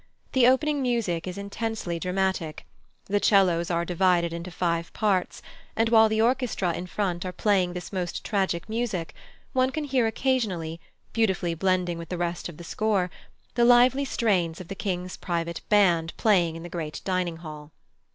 The 0.31 0.47
opening 0.47 0.81
music 0.81 1.27
is 1.27 1.37
intensely 1.37 1.99
dramatic; 1.99 2.65
the 3.05 3.19
'cellos 3.19 3.69
are 3.69 3.85
divided 3.85 4.33
into 4.33 4.49
five 4.49 4.91
parts, 4.93 5.43
and 5.75 5.89
while 5.89 6.09
the 6.09 6.19
orchestra 6.19 6.73
in 6.73 6.87
front 6.87 7.23
are 7.23 7.31
playing 7.31 7.73
this 7.73 7.93
most 7.93 8.25
tragic 8.25 8.67
music, 8.67 9.13
one 9.53 9.69
can 9.69 9.83
hear 9.83 10.07
occasionally, 10.07 10.79
beautifully 11.13 11.53
blending 11.53 11.99
with 11.99 12.09
the 12.09 12.17
rest 12.17 12.49
of 12.49 12.57
the 12.57 12.63
score, 12.63 13.11
the 13.53 13.63
lively 13.63 14.03
strains 14.03 14.59
of 14.59 14.69
the 14.69 14.73
King's 14.73 15.17
private 15.17 15.61
band 15.69 16.17
playing 16.17 16.55
in 16.55 16.63
the 16.63 16.67
great 16.67 17.01
dining 17.05 17.37
hall. 17.37 17.71